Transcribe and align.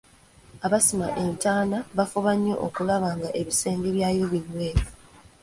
Abasima 0.65 1.07
entaana 1.23 1.77
bafuba 1.97 2.31
nnyo 2.35 2.55
okulaba 2.67 3.09
nga 3.17 3.29
ebisenge 3.41 3.87
byayo 3.95 4.23
binywevu. 4.31 4.89